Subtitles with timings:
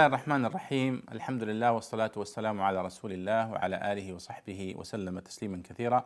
[0.00, 1.02] الله الرحمن الرحيم.
[1.12, 6.04] الحمد لله والصلاة والسلام على رسول الله وعلى آله وصحبه وسلم تسليما كثيرا.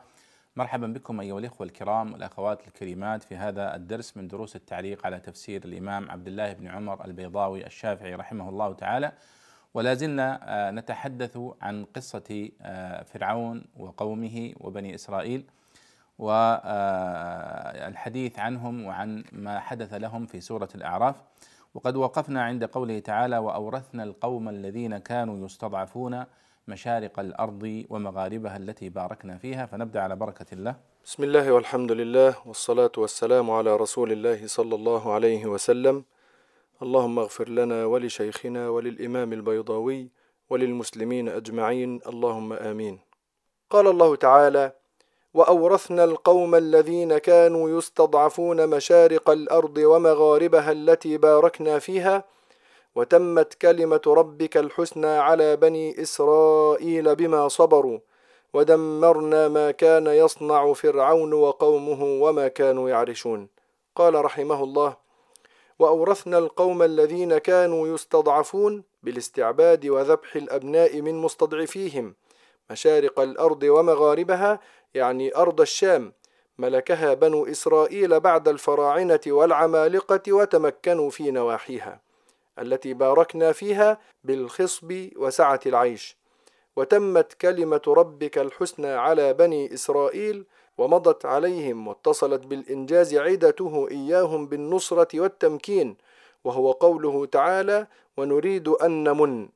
[0.56, 5.64] مرحبا بكم أيها الإخوة الكرام والأخوات الكريمات في هذا الدرس من دروس التعليق على تفسير
[5.64, 9.12] الإمام عبد الله بن عمر البيضاوي الشافعي رحمه الله تعالى.
[9.74, 15.45] ولا زلنا آه، نتحدث عن قصة آه، فرعون وقومه وبني إسرائيل
[16.19, 17.19] والحديث
[18.38, 21.16] عنهم وعن ما حدث لهم في سورة الأعراف.
[21.74, 26.24] وقد وقفنا عند قوله تعالى وأورثنا القوم الذين كانوا يستضعفون
[26.69, 30.77] مشارق الأرض ومغاربها التي باركنا فيها فنبدأ على بركة الله.
[31.05, 36.05] بسم الله والحمد لله والصلاة والسلام على رسول الله صلى الله عليه وسلم.
[36.83, 40.11] اللهم اغفر لنا ولشيخنا وللإمام البيضاوي
[40.50, 42.00] وللمسلمين أجمعين.
[42.06, 42.98] اللهم آمين.
[43.70, 44.72] قال الله تعالى
[45.34, 52.24] وأورثنا القوم الذين كانوا يستضعفون مشارق الأرض ومغاربها التي باركنا فيها
[52.94, 57.98] وتمت كلمة ربك الحسنى على بني إسرائيل بما صبروا
[58.52, 63.48] ودمرنا ما كان يصنع فرعون وقومه وما كانوا يعرشون.
[63.96, 64.96] قال رحمه الله
[65.78, 72.14] وأورثنا القوم الذين كانوا يستضعفون بالاستعباد وذبح الأبناء من مستضعفيهم
[72.70, 74.60] مشارق الأرض ومغاربها
[74.95, 76.12] يعني أرض الشام
[76.59, 82.01] ملكها بنو إسرائيل بعد الفراعنة والعمالقة وتمكنوا في نواحيها
[82.59, 86.17] التي باركنا فيها بالخصب وسعة العيش.
[86.77, 90.45] وتمت كلمة ربك الحسنى على بني إسرائيل
[90.78, 95.97] ومضت عليهم واتصلت بالإنجاز عدته إياهم بالنصرة والتمكين
[96.45, 97.86] وهو قوله تعالى
[98.17, 99.48] ونريد أن نمن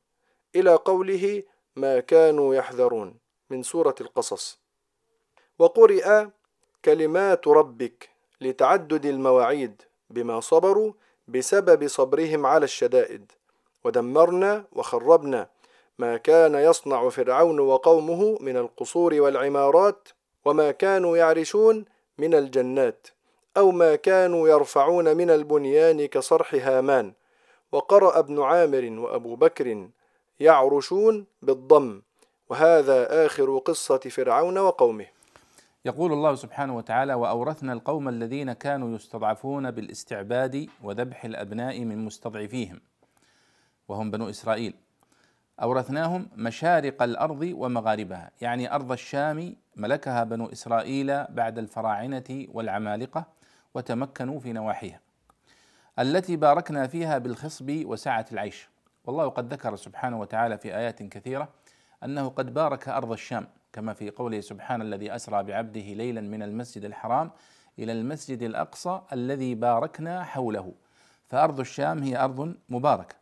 [0.56, 1.42] إلى قوله
[1.76, 3.14] ما كانوا يحذرون
[3.50, 4.60] من سورة القصص.
[5.58, 6.26] وقرئ
[6.84, 8.08] كلمات ربك
[8.40, 10.92] لتعدد المواعيد بما صبروا
[11.28, 13.32] بسبب صبرهم على الشدائد.
[13.84, 15.48] ودمرنا وخربنا
[15.98, 20.08] ما كان يصنع فرعون وقومه من القصور والعمارات
[20.44, 21.84] وما كانوا يعرشون
[22.18, 23.06] من الجنات
[23.56, 27.12] أو ما كانوا يرفعون من البنيان كصرح هامان.
[27.72, 29.88] وقرأ ابن عامر وأبو بكر
[30.40, 32.02] يعرشون بالضم.
[32.48, 35.17] وهذا آخر قصة فرعون وقومه.
[35.84, 42.80] يقول الله سبحانه وتعالى وأورثنا القوم الذين كانوا يستضعفون بالاستعباد وذبح الأبناء من مستضعفيهم
[43.88, 44.74] وهم بنو إسرائيل.
[45.62, 53.26] أورثناهم مشارق الأرض ومغاربها يعني أرض الشام ملكها بنو إسرائيل بعد الفراعنة والعمالقة
[53.74, 55.00] وتمكنوا في نواحيها
[55.98, 58.68] التي باركنا فيها بالخصب وسعة العيش.
[59.04, 61.48] والله قد ذكر سبحانه وتعالى في آيات كثيرة
[62.04, 63.46] أنه قد بارك أرض الشام
[63.78, 67.30] كما في قوله سبحان الذي أسرى بعبده ليلا من المسجد الحرام
[67.78, 70.72] إلى المسجد الأقصى الذي باركنا حوله.
[71.28, 73.16] فأرض الشام هي أرض مباركة.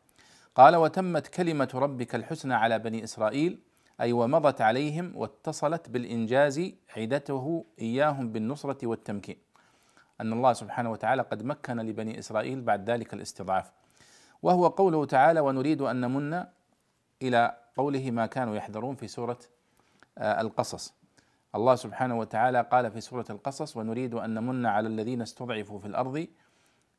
[0.55, 3.59] قال وتمت كلمة ربك الحسنى على بني إسرائيل
[4.00, 9.37] أي ومضت عليهم واتصلت بالإنجاز عدته إياهم بالنصرة والتمكين.
[10.21, 13.72] أن الله سبحانه وتعالى قد مكن لبني إسرائيل بعد ذلك الاستضعاف.
[14.43, 16.45] وهو قوله تعالى ونريد أن نمن
[17.22, 19.56] إلى قوله ما كانوا يحذرون في سورة آه،
[20.19, 20.94] القصص.
[21.54, 26.27] الله سبحانه وتعالى قال في سورة القصص ونريد أن نمن على الذين استضعفوا في الأرض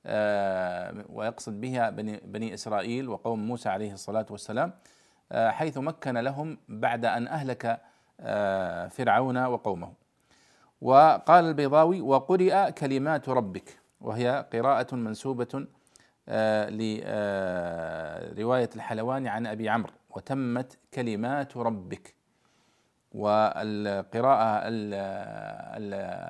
[0.06, 4.74] آه، ويقصد بها بني, بني إسرائيل وقوم موسى عليه الصلاة والسلام
[5.32, 7.82] آه، حيث مكن لهم بعد أن أهلك
[8.90, 9.94] فرعون وقومه.
[10.82, 13.80] وقال البيضاوي وقرئ كلمات ربك.
[14.02, 15.68] وهي قراءة منسوبة
[18.38, 22.17] لرواية الحلواني عن أبي عمرو وتمت كلمات ربك.
[23.18, 24.62] والقراءة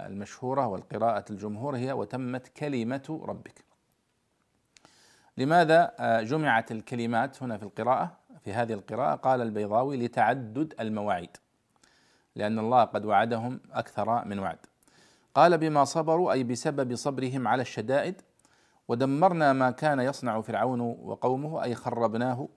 [0.07, 3.65] المشهورة والقراءة الجمهور هي وتمت كلمة ربك.
[5.37, 11.37] لماذا آه، جمعت الكلمات هنا في القراءة في هذه القراءة؟ قال البيضاوي لتعدد المواعيد
[12.35, 14.57] لأن الله قد وعدهم أكثر من وعد.
[15.35, 18.21] قال بما صبروا أي بسبب صبرهم على الشدائد
[18.87, 22.47] ودمرنا ما كان يصنع فرعون وقومه أي خربناه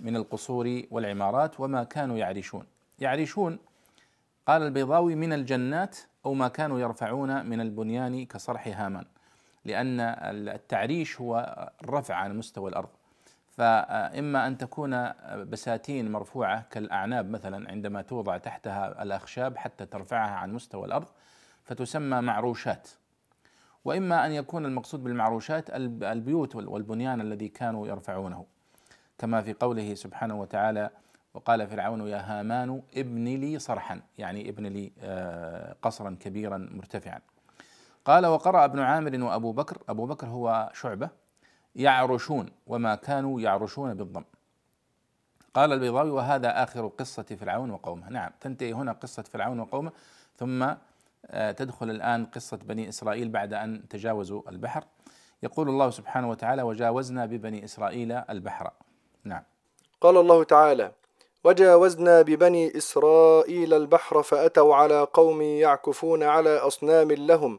[0.00, 2.66] من القصور والعمارات وما كانوا يعرشون.
[2.98, 3.58] يعرشون
[4.48, 5.96] قال البيضاوي من الجنات
[6.26, 9.04] أو ما كانوا يرفعون من البنيان كصرح هامان
[9.64, 10.00] لأن
[10.48, 12.88] التعريش هو الرفع عن مستوى الأرض.
[13.50, 15.12] فإما أن تكون
[15.44, 21.06] بساتين مرفوعة كالأعناب مثلا عندما توضع تحتها الأخشاب حتى ترفعها عن مستوى الأرض
[21.64, 22.88] فتسمى معروشات.
[23.84, 25.70] وإما أن يكون المقصود بالمعروشات
[26.02, 28.46] البيوت والبنيان الذي كانوا يرفعونه.
[29.18, 30.90] كما في قوله سبحانه وتعالى
[31.34, 34.00] وقال فرعون يا هامان ابن لي صرحا.
[34.18, 37.20] يعني ابن لي آه، قصرا كبيرا مرتفعا.
[38.04, 39.78] قال وقرأ ابن عامر وأبو بكر.
[39.88, 41.10] أبو بكر هو شعبة.
[41.76, 44.24] يعرشون وما كانوا يعرشون بالضم.
[45.54, 48.08] قال البيضاوي وهذا آخر قصة فرعون وقومه.
[48.08, 49.92] نعم تنتهي هنا قصة فرعون وقومه
[50.36, 50.68] ثم
[51.26, 54.84] آه، تدخل الآن قصة بني إسرائيل بعد أن تجاوزوا البحر.
[55.42, 58.70] يقول الله سبحانه وتعالى وجاوزنا ببني إسرائيل البحر.
[59.24, 59.42] نعم.
[60.00, 60.92] قال الله تعالى
[61.44, 67.58] وجاوزنا ببني إسرائيل البحر فأتوا على قوم يعكفون على أصنام لهم.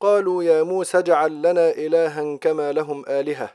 [0.00, 3.50] قالوا يا موسى اجعل لنا إلها كما لهم آلهة.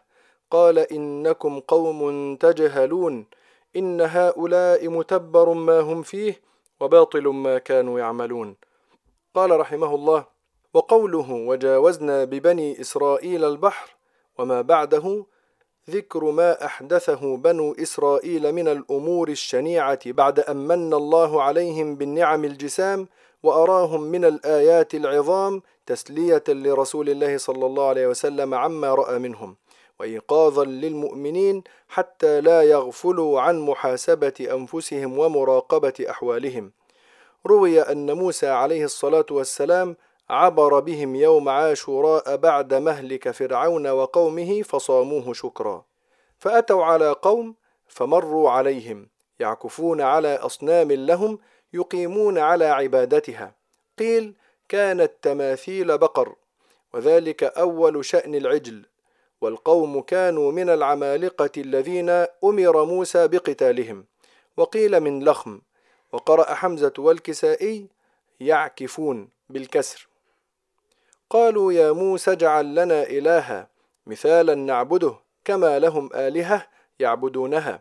[0.51, 3.25] قال إنكم قوم تجهلون.
[3.75, 6.41] إن هؤلاء متبر ما هم فيه
[6.79, 8.55] وباطل ما كانوا يعملون.
[9.33, 10.25] قال رحمه الله
[10.73, 13.95] وقوله وجاوزنا ببني إسرائيل البحر
[14.37, 15.25] وما بعده
[15.89, 23.07] ذكر ما أحدثه بنو إسرائيل من الأمور الشنيعة بعد أن من الله عليهم بالنعم الجسام
[23.43, 29.55] وأراهم من الآيات العظام تسلية لرسول الله صلى الله عليه وسلم عما رأى منهم
[29.99, 36.71] وإيقاظا للمؤمنين حتى لا يغفلوا عن محاسبة أنفسهم ومراقبة أحوالهم.
[37.45, 39.95] روي أن موسى عليه الصلاة والسلام
[40.29, 45.85] عبر بهم يوم عاشوراء بعد مهلك فرعون وقومه فصاموه شكرا.
[46.39, 47.55] فأتوا على قوم
[47.87, 49.07] فمروا عليهم
[49.39, 51.39] يعكفون على أصنام لهم
[51.73, 53.55] يقيمون على عبادتها.
[53.99, 54.33] قيل
[54.69, 56.35] كانت تماثيل بقر
[56.93, 58.85] وذلك أول شأن العجل.
[59.41, 62.09] والقوم كانوا من العمالقة الذين
[62.43, 64.05] أمر موسى بقتالهم.
[64.57, 65.61] وقيل من لخم
[66.11, 67.87] وقرأ حمزة والكسائي
[68.39, 70.14] يعكفون بالكسر.
[71.35, 73.67] قالوا يا موسى اجعل لنا إلها
[74.07, 75.15] مثالا نعبده
[75.45, 76.67] كما لهم آلهة
[76.99, 77.79] يعبدونها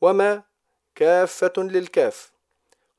[0.00, 0.42] وما
[0.94, 2.32] كافة للكاف.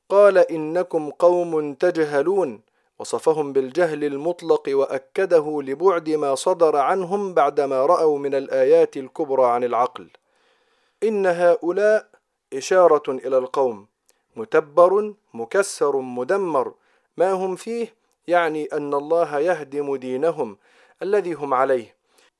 [0.08, 2.60] قال إنكم قوم تجهلون.
[2.98, 10.08] وصفهم بالجهل المطلق وأكده لبعد ما صدر عنهم بعدما رأوا من الآيات الكبرى عن العقل.
[11.02, 12.08] إن هؤلاء
[12.52, 13.86] إشارة إلى القوم.
[14.36, 16.74] متبر مكسر مدمر.
[17.16, 20.56] ما هم فيه؟ يعني أن الله يهدم دينهم
[21.02, 21.94] الذي هم عليه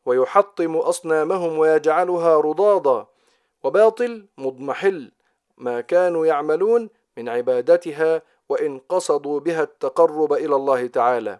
[0.06, 3.06] ويحطم أصنامهم ويجعلها رضاضا
[3.62, 5.12] وباطل مضمحل.
[5.56, 11.38] ما كانوا يعملون من عبادتها وإن قصدوا بها التقرب إلى الله تعالى.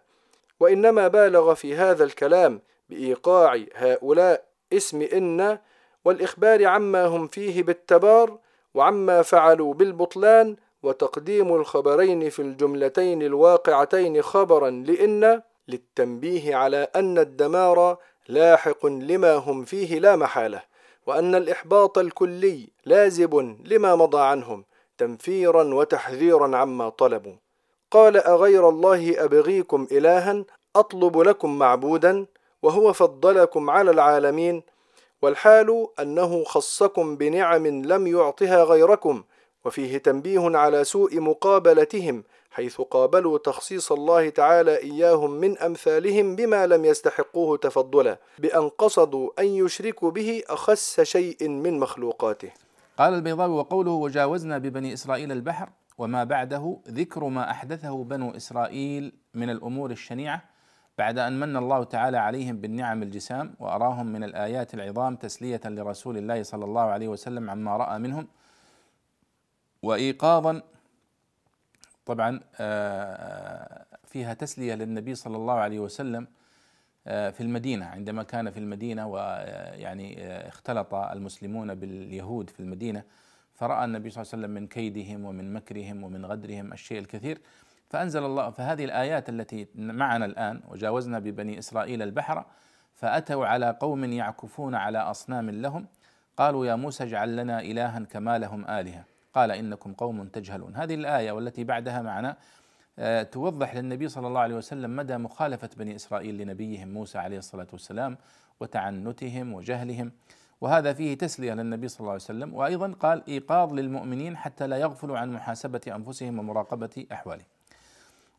[0.61, 5.59] وإنما بالغ في هذا الكلام بإيقاع هؤلاء اسم إن
[6.05, 8.39] والإخبار عما هم فيه بالتبار
[8.75, 17.97] وعما فعلوا بالبطلان وتقديم الخبرين في الجملتين الواقعتين خبرا لإن للتنبيه على أن الدمار
[18.29, 20.63] لاحق لما هم فيه لا محالة
[21.07, 24.65] وأن الإحباط الكلي لازب لما مضى عنهم
[24.99, 27.35] تنفيرا وتحذيرا عما طلبوا.
[27.91, 30.45] قال أغير الله أبغيكم إلها
[30.77, 32.27] أطلب لكم معبودا
[32.63, 34.63] وهو فضلكم على العالمين
[35.23, 39.23] والحال أنه خصكم بنعم لم يعطها غيركم
[39.65, 46.85] وفيه تنبيه على سوء مقابلتهم حيث قابلوا تخصيص الله تعالى إياهم من أمثالهم بما لم
[46.85, 52.51] يستحقوه تفضلا بأن قصدوا أن يشركوا به أخس شيء من مخلوقاته.
[52.99, 55.69] قال البيضاوي وقوله وجاوزنا ببني إسرائيل البحر
[55.99, 60.43] وما بعده ذكر ما أحدثه بنو إسرائيل من الأمور الشنيعة
[60.99, 66.43] بعد أن من الله تعالى عليهم بالنعم الجسام وأراهم من الآيات العظام تسلية لرسول الله
[66.43, 68.29] صلى الله عليه وسلم عما رأى منهم
[69.85, 70.63] وإيقاظا
[72.07, 76.27] طبعا آه، فيها تسلية للنبي صلى الله عليه وسلم
[77.07, 83.03] آه، في المدينة عندما كان في المدينة ويعني آه، اختلط المسلمون باليهود في المدينة
[83.55, 87.41] فرأى النبي صلى الله عليه وسلم من كيدهم ومن مكرهم ومن غدرهم الشيء الكثير
[87.89, 92.45] فأنزل الله فهذه الآيات التي معنا الآن وجاوزنا ببني إسرائيل البحر
[92.95, 95.87] فأتوا على قوم يعكفون على أصنام لهم
[96.37, 99.14] قالوا يا موسى اجعل لنا إلها كما لهم آلهة.
[99.35, 100.77] قال إنكم قوم تجهلون.
[100.77, 102.37] هذه الآية والتي بعدها معنا
[102.99, 107.67] آه، توضح للنبي صلى الله عليه وسلم مدى مخالفة بني إسرائيل لنبيهم موسى عليه الصلاة
[107.73, 108.17] والسلام
[108.61, 110.13] وتعنتهم وجهلهم.
[110.61, 112.55] وهذا فيه تسلية للنبي صلى الله عليه وسلم.
[112.55, 117.47] وأيضا قال إيقاظ للمؤمنين حتى لا يغفلوا عن محاسبة أنفسهم ومراقبة أحوالهم.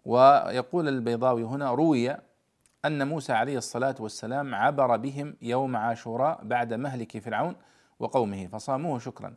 [0.06, 2.16] ويقول البيضاوي هنا روي
[2.86, 7.56] أن موسى عليه الصلاة والسلام عبر بهم يوم عاشوراء بعد مهلك فرعون
[8.00, 9.36] وقومه فصاموه شكرا.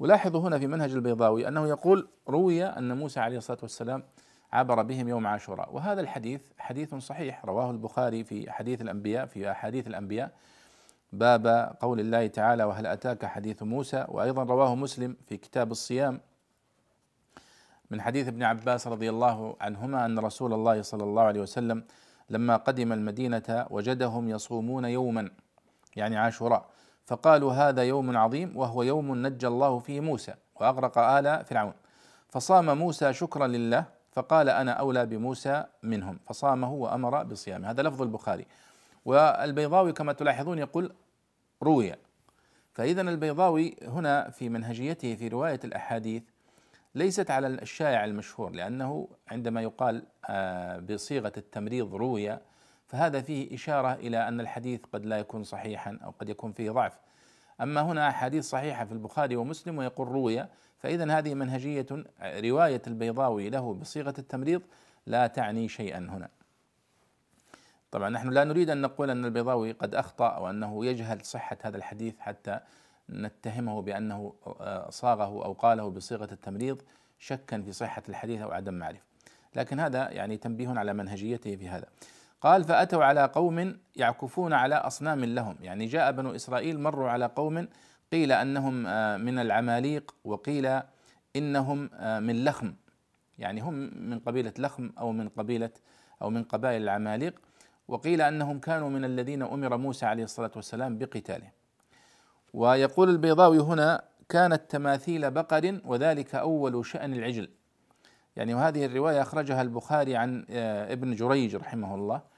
[0.00, 4.02] ولاحظوا هنا في منهج البيضاوي أنه يقول روي أن موسى عليه الصلاة والسلام
[4.52, 5.74] عبر بهم يوم عاشوراء.
[5.74, 10.32] وهذا الحديث حديث صحيح رواه البخاري في حديث الأنبياء في أحاديث الأنبياء.
[11.12, 16.20] باب قول الله تعالى وهل أتاك حديث موسى؟ وأيضا رواه مسلم في كتاب الصيام
[17.90, 21.84] من حديث ابن عباس رضي الله عنهما أن رسول الله صلى الله عليه وسلم
[22.30, 25.30] لما قدم المدينة وجدهم يصومون يوما
[25.96, 26.70] يعني عاشوراء.
[27.10, 31.72] فقالوا هذا يوم عظيم وهو يوم نجى الله فيه موسى وأغرق آل فرعون.
[32.28, 37.70] فصام موسى شكرا لله فقال أنا أولى بموسى منهم فصامه وأمر بصيامه.
[37.70, 38.46] هذا لفظ البخاري.
[39.04, 40.92] والبيضاوي كما تلاحظون يقول
[41.62, 41.94] روي.
[42.74, 46.22] فإذا البيضاوي هنا في منهجيته في رواية الأحاديث
[46.94, 52.38] ليست على الشائع المشهور لأنه عندما يقال آه، بصيغة التمريض روي
[52.90, 56.98] فهذا فيه إشارة إلى أن الحديث قد لا يكون صحيحا أو قد يكون فيه ضعف.
[57.60, 60.46] أما هنا أحاديث صحيحة في البخاري ومسلم ويقول روي
[60.78, 61.86] فإذا هذه منهجية
[62.22, 64.62] رواية البيضاوي له بصيغة التمريض
[65.06, 66.28] لا تعني شيئا هنا.
[67.90, 71.76] طبعا نحن لا نريد أن نقول أن البيضاوي قد أخطأ أو أنه يجهل صحة هذا
[71.76, 72.60] الحديث حتى
[73.10, 76.82] نتهمه بأنه آه، صاغه أو قاله بصيغة التمريض
[77.18, 79.04] شكا في صحة الحديث أو عدم معرفة.
[79.56, 81.86] لكن هذا يعني تنبيه على منهجيته في هذا.
[82.40, 85.56] قال فأتوا على قوم يعكفون على أصنام لهم.
[85.60, 87.68] يعني جاء بنو إسرائيل مروا على قوم
[88.12, 90.80] قيل أنهم آه، من العماليق وقيل
[91.36, 92.74] إنهم آه، من لخم.
[93.38, 95.70] يعني هم من قبيلة لخم أو من قبيلة
[96.22, 97.40] أو من قبائل العماليق
[97.88, 101.50] وقيل أنهم كانوا من الذين أمر موسى عليه الصلاة والسلام بقتالهم.
[102.54, 107.48] ويقول البيضاوي هنا كانت تماثيل بقر وذلك أول شأن العجل.
[108.36, 112.29] يعني وهذه الرواية أخرجها البخاري عن آه، ابن جريج رحمه الله.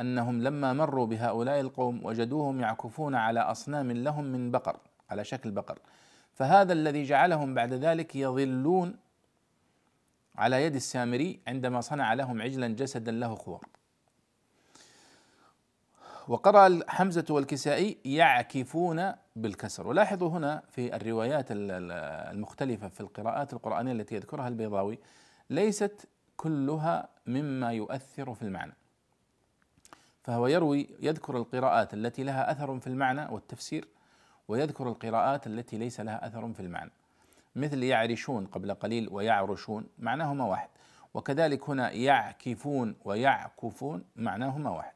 [0.00, 4.76] أنهم لما مروا بهؤلاء القوم وجدوهم يعكفون على أصنام لهم من بقر
[5.10, 5.78] على شكل بقر.
[6.34, 8.96] فهذا الذي جعلهم بعد ذلك يظلون
[10.36, 13.66] على يد السامري عندما صنع لهم عجلا جسدا له خوار.
[16.28, 19.86] وقرأ حمزة والكسائي يعكفون بالكسر.
[19.86, 24.98] ولاحظوا هنا في الروايات المختلفة في القراءات القرآنية التي يذكرها البيضاوي
[25.50, 28.72] ليست كلها مما يؤثر في المعنى.
[30.24, 33.88] فهو يروي يذكر القراءات التي لها أثر في المعنى والتفسير
[34.48, 36.90] ويذكر القراءات التي ليس لها أثر في المعنى.
[37.56, 40.68] مثل يعرشون قبل قليل ويعرشون معناهما واحد
[41.14, 44.94] وكذلك هنا يعكفون ويعكفون معناهما واحد.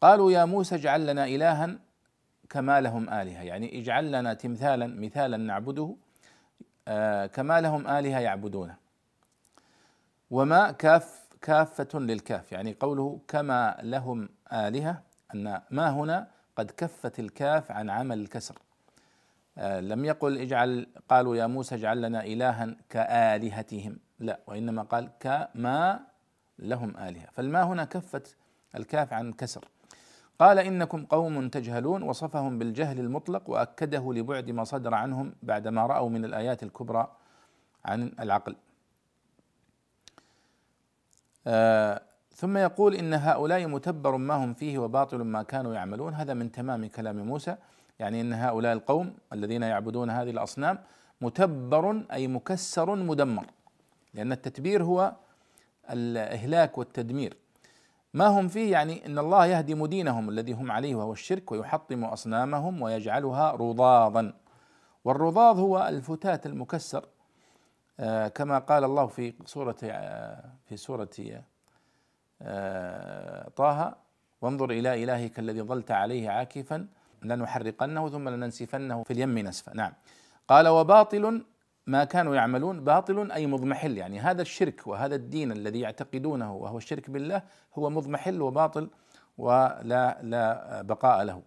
[0.00, 1.78] قالوا يا موسى اجعل لنا الها
[2.50, 5.96] كما لهم آلهة يعني اجعل لنا تمثالا مثالا نعبده
[6.88, 8.76] آه كما لهم آلهة يعبدونه.
[10.30, 15.02] وما كاف كافة للكاف يعني قوله كما لهم آلهة
[15.34, 18.58] أن ما هنا قد كفت الكاف عن عمل الكسر.
[19.58, 23.98] آه لم يقل اجعل قالوا يا موسى اجعل لنا إلها كآلهتهم.
[24.18, 26.00] لا وإنما قال كما
[26.58, 27.26] لهم آلهة.
[27.32, 28.36] فالما هنا كفت
[28.76, 29.64] الكاف عن كسر.
[30.38, 36.24] قال إنكم قوم تجهلون وصفهم بالجهل المطلق وأكده لبعد ما صدر عنهم بعدما رأوا من
[36.24, 37.16] الآيات الكبرى
[37.84, 38.56] عن العقل.
[42.34, 46.14] ثم يقول إن هؤلاء متبر ما هم فيه وباطل ما كانوا يعملون.
[46.14, 47.56] هذا من تمام كلام موسى.
[47.98, 50.78] يعني إن هؤلاء القوم الذين يعبدون هذه الأصنام
[51.20, 53.46] متبر أي مكسر مدمر.
[54.14, 55.12] لأن التتبير هو
[55.90, 57.36] الإهلاك والتدمير.
[58.14, 62.82] ما هم فيه يعني إن الله يهدم دينهم الذي هم عليه وهو الشرك ويحطم أصنامهم
[62.82, 64.32] ويجعلها رضاضا
[65.04, 66.98] والرضاض هو الفتات المكسر.
[66.98, 67.13] آه،
[68.34, 71.10] كما قال الله في سورة آه، في سورة
[72.42, 73.96] آه، طه
[74.42, 76.86] وانظر إلى إلهك الذي ظلت عليه عاكفا
[77.22, 79.74] لنحرقنه ثم لننسفنه في اليم نسفا.
[79.74, 79.92] نعم.
[80.48, 81.44] قال وباطل
[81.86, 83.98] ما كانوا يعملون باطل أي مضمحل.
[83.98, 87.42] يعني هذا الشرك وهذا الدين الذي يعتقدونه وهو الشرك بالله
[87.74, 88.90] هو مضمحل وباطل
[89.38, 91.42] ولا لا بقاء له.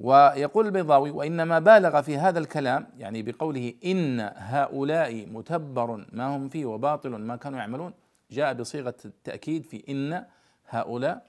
[0.00, 6.66] ويقول البيضاوي وإنما بالغ في هذا الكلام يعني بقوله إن هؤلاء متبر ما هم فيه
[6.66, 7.92] وباطل ما كانوا يعملون
[8.30, 10.24] جاء بصيغة التأكيد في إن
[10.68, 11.26] هؤلاء.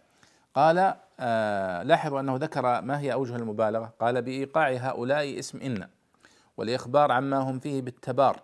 [0.55, 3.93] قال آه لاحظوا أنه ذكر ما هي أوجه المبالغة.
[3.99, 5.87] قال بإيقاع هؤلاء اسم إن
[6.57, 8.39] والإخبار عما هم فيه بالتبار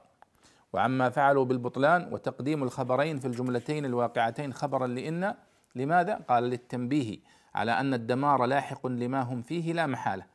[0.74, 5.34] وعما فعلوا بالبطلان وتقديم الخبرين في الجملتين الواقعتين خبرا لإن.
[5.75, 7.20] لماذا؟ قال للتنبيه.
[7.56, 10.26] على أن الدمار لاحق لما هم فيه لا محالة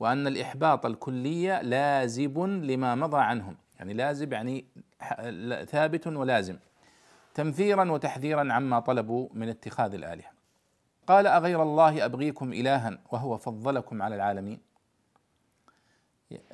[0.00, 3.56] وأن الإحباط الكلي لازب لما مضى عنهم.
[3.78, 4.64] يعني لازب يعني
[5.64, 6.58] ثابت ولازم.
[7.34, 10.30] تنفيرا وتحذيرا عما طلبوا من اتخاذ الآلهة.
[11.06, 14.60] قال أغير الله أبغيكم الها وهو فضلكم على العالمين.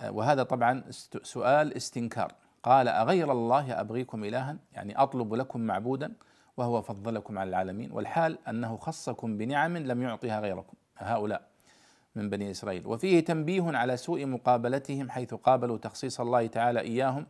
[0.08, 0.84] وهذا طبعا
[1.22, 2.32] سؤال استنكار.
[2.62, 6.12] قال أغير الله أبغيكم الها يعني أطلب لكم معبودا.
[6.56, 11.48] وهو فضلكم على العالمين والحال أنه خصكم بنعم لم يعطها غيركم هؤلاء
[12.14, 12.86] من بني إسرائيل.
[12.86, 17.26] وفيه تنبيه على سوء مقابلتهم حيث قابلوا تخصيص الله تعالى إياهم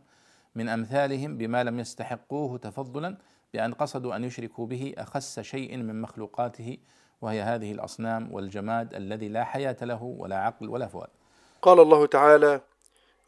[0.55, 3.17] من أمثالهم بما لم يستحقوه تفضلا
[3.53, 6.77] بأن قصدوا أن يشركوا به أخس شيء من مخلوقاته
[7.21, 11.09] وهي هذه الأصنام والجماد الذي لا حياة له ولا عقل ولا فؤاد.
[11.61, 12.61] قال الله تعالى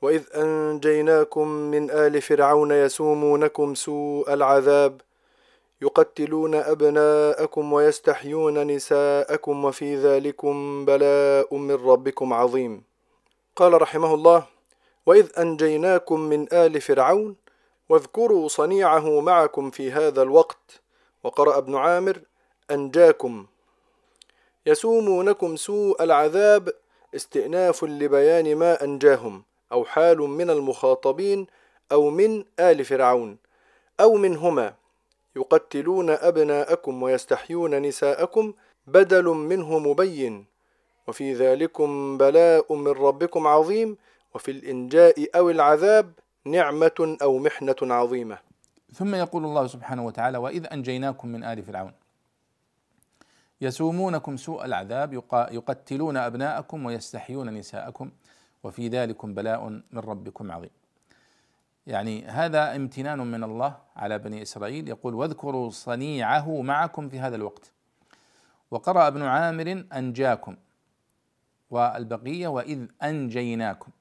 [0.02, 5.02] وإذ أنجيناكم من آل فرعون يسومونكم سوء العذاب
[5.82, 12.84] يقتلون أبناءكم ويستحيون نساءكم وفي ذلكم بلاء من ربكم عظيم.
[13.56, 14.46] قال رحمه الله
[15.06, 17.36] وإذ أنجيناكم من آل فرعون
[17.90, 20.82] واذكروا صنيعه معكم في هذا الوقت.
[21.24, 22.20] وقرأ ابن عامر
[22.72, 23.46] أنجاكم.
[24.66, 26.70] يسومونكم سوء العذاب
[27.16, 31.48] استئناف لبيان ما أنجاهم أو حال من المخاطبين
[31.92, 33.38] أو من آل فرعون
[34.00, 34.74] أو منهما.
[35.38, 38.46] يقتلون أبناءكم ويستحيون نساءكم
[38.88, 40.46] بدل منه مبين.
[41.08, 43.98] وفي ذلكم بلاء من ربكم عظيم
[44.34, 46.08] وفي الإنجاء أو العذاب
[46.46, 48.38] نعمة أو محنة عظيمة.
[48.94, 51.94] ثم يقول الله سبحانه وتعالى وإذ أنجيناكم من آل فرعون.
[53.62, 55.14] يسومونكم سوء العذاب
[55.52, 58.12] يقتلون أبناءكم ويستحيون نساءكم
[58.64, 60.70] وفي ذلكم بلاء من ربكم عظيم.
[61.88, 64.88] يعني هذا امتنان من الله على بني إسرائيل.
[64.88, 67.72] يقول واذكروا صنيعه معكم في هذا الوقت
[68.72, 70.56] وقرأ ابن عامر أنجاكم
[71.70, 73.92] والبقية وإذ أنجيناكم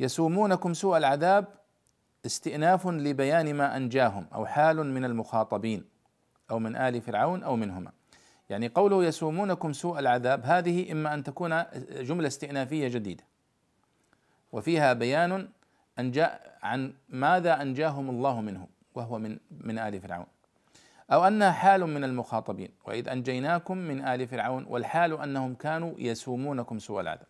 [0.00, 1.46] يسومونكم سوء العذاب
[2.26, 5.84] استئناف لبيان ما أنجاهم أو حال من المخاطبين
[6.50, 7.92] أو من آل فرعون أو منهما
[8.50, 13.24] يعني قوله يسومونكم سوء العذاب هذه إما أن تكون جملة استئنافية جديدة
[14.52, 15.48] وفيها بيان
[15.98, 20.26] أنجاء عن ماذا أنجاهم الله منه وهو من من آل فرعون.
[21.12, 27.00] أو أنها حال من المخاطبين وإذ أنجيناكم من آل فرعون والحال أنهم كانوا يسومونكم سوء
[27.00, 27.26] العذاب.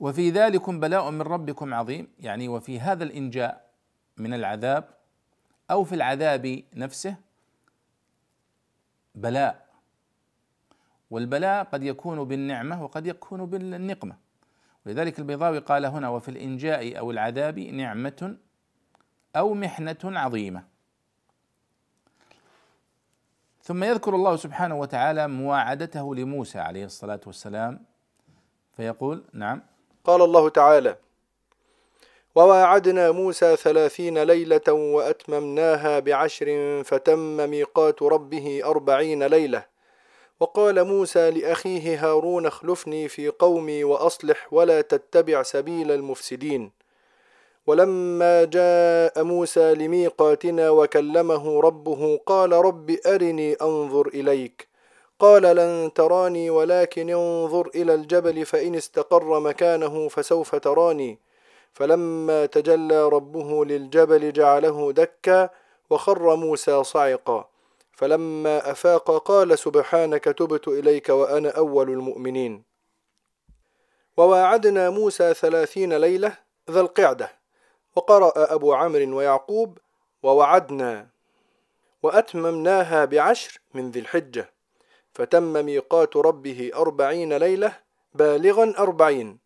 [0.00, 3.70] وفي ذلكم بلاء من ربكم عظيم يعني وفي هذا الإنجاء
[4.16, 4.88] من العذاب
[5.70, 7.16] أو في العذاب نفسه
[9.14, 9.66] بلاء.
[11.10, 14.25] والبلاء قد يكون بالنعمة وقد يكون بالنقمة.
[14.86, 18.36] ولذلك البيضاوي قال هنا وفي الإنجاء أو العذاب نعمة
[19.36, 20.64] أو محنة عظيمة.
[23.62, 27.84] ثم يذكر الله سبحانه وتعالى مواعدته لموسى عليه الصلاة والسلام
[28.76, 29.62] فيقول نعم.
[30.04, 30.96] قال الله تعالى
[32.34, 39.64] وواعدنا موسى ثلاثين ليلة وأتممناها بعشر فتم ميقات ربه أربعين ليلة
[40.40, 46.70] وقال موسى لأخيه هارون اخلفني في قومي وأصلح ولا تتبع سبيل المفسدين.
[47.66, 54.68] ولما جاء موسى لميقاتنا وكلمه ربه قال رب أرني أنظر إليك.
[55.18, 61.18] قال لن تراني ولكن انظر إلى الجبل فإن استقر مكانه فسوف تراني.
[61.72, 65.48] فلما تجلى ربه للجبل جعله دكا
[65.90, 67.48] وخر موسى صعقا.
[67.96, 72.62] فلما أفاق قال سبحانك تبت إليك وأنا أول المؤمنين.
[74.16, 76.36] وواعدنا موسى ثلاثين ليلة
[76.70, 77.32] ذا القعدة
[77.96, 79.78] وقرأ أبو عمرو ويعقوب
[80.22, 81.06] ووعدنا
[82.02, 84.50] وأتممناها بعشر من ذي الحجة.
[85.12, 87.72] فتم ميقات ربه أربعين ليلة
[88.14, 89.38] بالغا أربعين.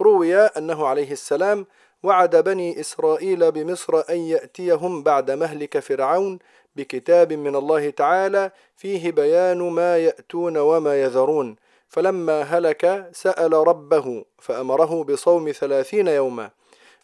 [0.00, 1.66] روي أنه عليه السلام
[2.02, 6.38] وعد بني إسرائيل بمصر أن يأتيهم بعد مهلك فرعون
[6.78, 11.56] بكتاب من الله تعالى فيه بيان ما يأتون وما يذرون.
[11.88, 16.50] فلما هلك سأل ربه فأمره بصوم ثلاثين يوما.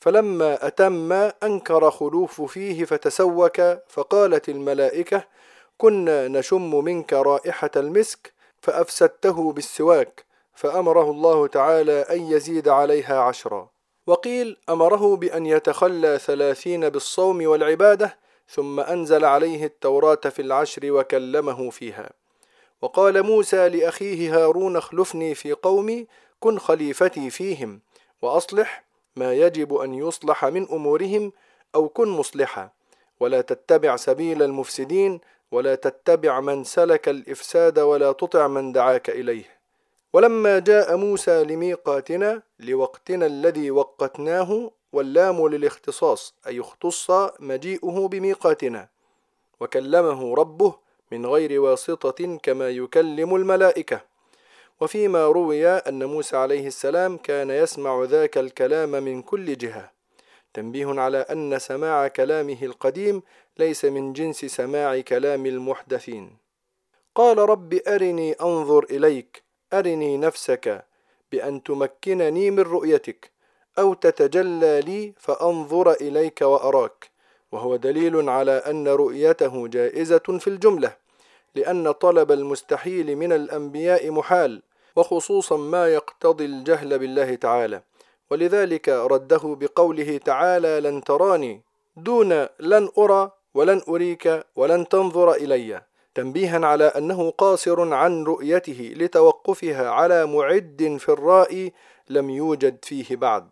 [0.01, 5.25] فلما أتم أنكر خلوف فيه فتسوك فقالت الملائكة
[5.79, 8.33] كنا نشم منك رائحة المسك
[8.63, 13.69] فأفسدته بالسواك فأمره الله تعالى أن يزيد عليها عشرا.
[14.07, 22.11] وقيل أمره بأن يتخلى ثلاثين بالصوم والعبادة ثم أنزل عليه التوراة في العشر وكلمه فيها.
[22.83, 26.07] وقال موسى لأخيه هارون اخلفني في قومي
[26.41, 27.81] كن خليفتي فيهم
[28.23, 28.85] وأصلح
[29.17, 31.33] ما يجب أن يصلح من أمورهم
[31.75, 32.71] أو كن مصلحا.
[33.21, 35.21] ولا تتبع سبيل المفسدين
[35.53, 39.55] ولا تتبع من سلك الإفساد ولا تطع من دعاك إليه.
[40.13, 48.89] ولما جاء موسى لميقاتنا لوقتنا الذي وقتناه واللام للاختصاص أي اختص مجيئه بميقاتنا.
[49.61, 50.75] وكلمه ربه
[51.13, 54.01] من غير واسطة كما يكلم الملائكة.
[54.81, 59.91] وفيما روي أن موسى عليه السلام كان يسمع ذاك الكلام من كل جهة.
[60.55, 63.23] تنبيه على أن سماع كلامه القديم
[63.59, 66.37] ليس من جنس سماع كلام المحدثين.
[67.15, 70.87] قال رب أرني أنظر إليك أرني نفسك
[71.33, 73.34] بأن تمكنني من رؤيتك.
[73.79, 77.11] أو تتجلى لي فأنظر إليك وأراك.
[77.53, 80.97] وهو دليل على أن رؤيته جائزة في الجملة
[81.55, 84.63] لأن طلب المستحيل من الأنبياء محال
[84.97, 87.83] وخصوصا ما يقتضي الجهل بالله تعالى.
[88.31, 91.63] ولذلك رده بقوله تعالى لن تراني
[91.97, 95.83] دون لن أرى ولن أريك ولن تنظر إلي
[96.15, 101.73] تنبيها على أنه قاصر عن رؤيته لتوقفها على معد في الرائي
[102.09, 103.49] لم يوجد فيه بعد.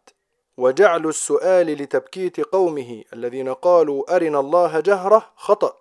[0.56, 5.76] وجعل السؤال لتبكيت قومه الذين قالوا أرنا الله جهرة خطأ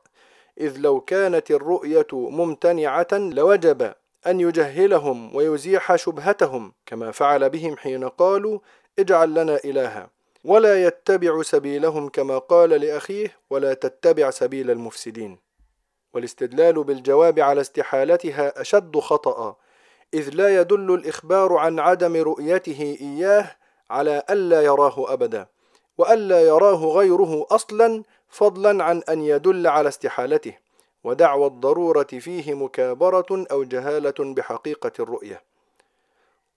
[0.60, 3.94] إذ لو كانت الرؤية ممتنعة لوجب
[4.28, 8.60] أن يجهلهم ويزيح شبهتهم كما فعل بهم حين قالوا
[9.00, 10.10] اجعل لنا إلها
[10.44, 15.38] ولا يتبع سبيلهم كما قال لأخيه ولا تتبع سبيل المفسدين.
[16.14, 19.56] والاستدلال بالجواب على استحالتها أشد خطأ
[20.14, 23.56] إذ لا يدل الإخبار عن عدم رؤيته إياه
[23.92, 25.48] على ألا يراه أبدا
[25.98, 30.58] وألا يراه غيره أصلا فضلا عن أن يدل على استحالته
[31.04, 35.42] ودعوى الضرورة فيه مكابرة أو جهالة بحقيقة الرؤية.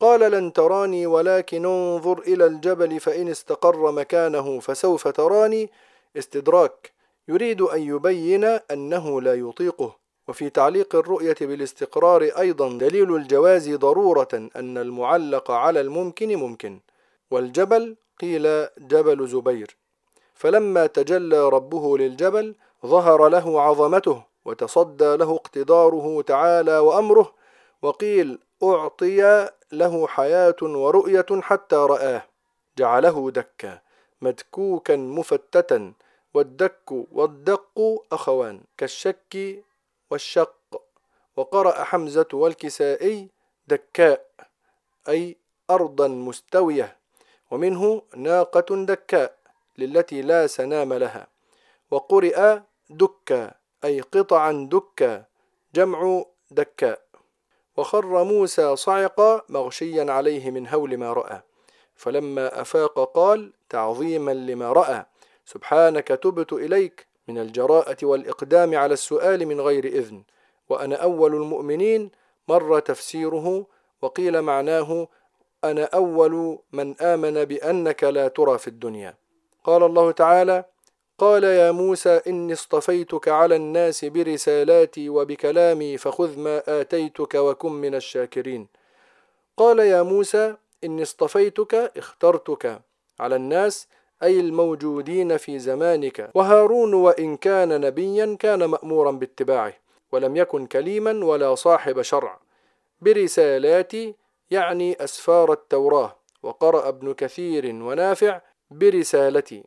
[0.01, 5.71] قال لن تراني ولكن انظر إلى الجبل فإن استقر مكانه فسوف تراني.
[6.17, 6.93] استدراك
[7.29, 9.97] يريد أن يبين أنه لا يطيقه.
[10.29, 16.81] وفي تعليق الرؤية بالاستقرار أيضا دليل الجواز ضرورة أن المعلق على الممكن ممكن.
[17.35, 19.77] والجبل قيل جبل زبير.
[20.35, 22.55] فلما تجلى ربه للجبل
[22.87, 27.33] ظهر له عظمته وتصدى له اقتداره تعالى وأمره
[27.83, 32.23] وقيل أعطي له حياة ورؤية حتى رآه.
[32.79, 33.73] جعله دكا
[34.23, 35.93] مدكوكا مفتتا
[36.35, 37.79] والدك والدق
[38.13, 39.35] أخوان كالشك
[40.11, 40.83] والشق.
[41.37, 43.29] وقرأ حمزة والكسائي
[43.67, 44.25] دكاء
[45.09, 45.37] أي
[45.71, 47.04] أرضا مستوية.
[47.55, 49.35] ومنه ناقة دكاء
[49.79, 51.27] للتي لا سنام لها.
[51.91, 52.59] وقرئ
[52.91, 55.25] دكا أي قطعا دكا
[55.75, 57.01] جمع دكاء.
[57.77, 61.41] وخر موسى صعقا مغشيا عليه من هول ما رأى.
[61.97, 65.05] فلما أفاق قال تعظيما لما رأى.
[65.47, 70.23] سبحانك تبت إليك من الجراءة والإقدام على السؤال من غير إذن.
[70.69, 72.11] وأنا أول المؤمنين
[72.49, 73.67] مر تفسيره
[74.03, 75.09] وقيل معناه
[75.65, 79.15] أنا أول من آمن بأنك لا ترى في الدنيا.
[79.65, 80.65] قال الله تعالى
[81.19, 88.67] قال يا موسى إني اصطفيتك على الناس برسالاتي وبكلامي فخذ ما آتيتك وكن من الشاكرين.
[89.57, 92.81] قال يا موسى إني اصطفيتك اخترتك
[93.21, 93.89] على الناس
[94.23, 96.31] أي الموجودين في زمانك.
[96.35, 99.73] وهارون وإن كان نبيا كان مأمورا باتباعه
[100.13, 102.41] ولم يكن كليما ولا صاحب شرع.
[103.01, 104.15] برسالاتي
[104.51, 109.65] يعني أسفار التوراة وقرأ ابن كثير ونافع برسالتي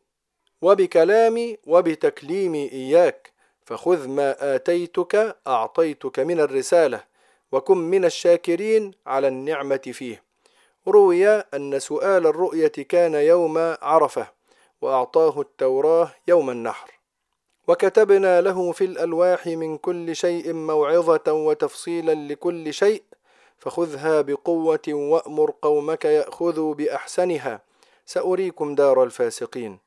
[0.62, 3.32] وبكلامي وبتكليمي إياك
[3.64, 7.04] فخذ ما آتيتك أعطيتك من الرسالة
[7.52, 10.22] وكن من الشاكرين على النعمة فيه.
[10.88, 14.26] روي أن سؤال الرؤية كان يوم عرفة
[14.80, 16.90] وأعطاه التوراة يوم النحر.
[17.68, 23.02] وكتبنا له في الألواح من كل شيء موعظة وتفصيلا لكل شيء
[23.58, 27.60] فخذها بقوة وأمر قومك يأخذوا بأحسنها.
[28.06, 29.78] سأريكم دار الفاسقين.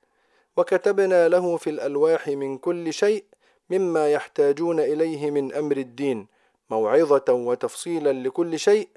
[0.57, 3.23] وكتبنا له في الألواح من كل شيء
[3.69, 6.27] مما يحتاجون إليه من أمر الدين
[6.69, 8.89] موعظة وتفصيلا لكل شيء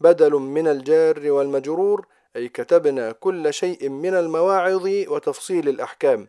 [0.00, 6.28] بدل من الجار والمجرور أي كتبنا كل شيء من المواعظ وتفصيل الأحكام.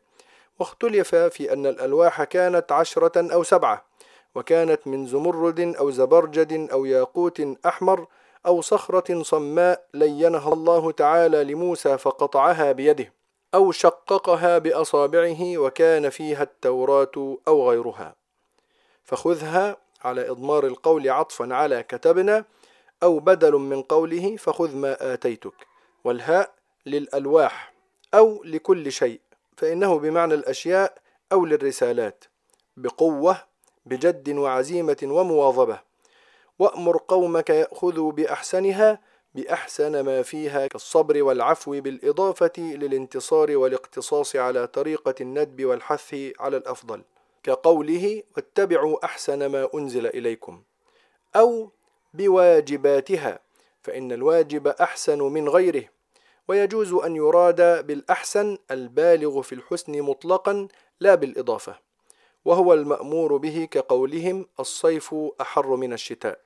[0.60, 3.91] واختلف في أن الألواح كانت عشرة أو سبعة.
[4.36, 8.08] وكانت من زمرد أو زبرجد أو ياقوت أحمر
[8.46, 13.14] أو صخرة صماء لينها الله تعالى لموسى فقطعها بيده
[13.56, 18.16] أو شققها بأصابعه وكان فيها التوراة أو غيرها.
[19.04, 22.46] فخذها على إضمار القول عطفا على كتبنا
[23.04, 25.54] أو بدل من قوله فخذ ما آتيتك.
[26.04, 26.54] والهاء
[26.86, 27.74] للألواح
[28.14, 29.20] أو لكل شيء
[29.58, 30.98] فإنه بمعنى الأشياء
[31.32, 32.24] أو للرسالات.
[32.78, 33.51] بقوة
[33.86, 35.80] بجد وعزيمة ومواظبة.
[36.60, 39.00] وأمر قومك يأخذوا بأحسنها
[39.36, 47.02] بأحسن ما فيها كالصبر والعفو بالإضافة للانتصار والاقتصاص على طريقة الندب والحث على الأفضل.
[47.44, 50.62] كقوله واتبعوا أحسن ما أنزل إليكم
[51.36, 51.70] أو
[52.14, 53.40] بواجباتها
[53.82, 55.84] فإن الواجب أحسن من غيره.
[56.48, 60.68] ويجوز أن يراد بالأحسن البالغ في الحسن مطلقا
[61.00, 61.91] لا بالإضافة.
[62.46, 66.40] وهو المأمور به كقولهم الصيف أحر من الشتاء.